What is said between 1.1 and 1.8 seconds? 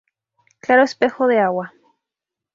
de Agua".